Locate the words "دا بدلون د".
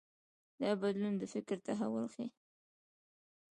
0.61-1.23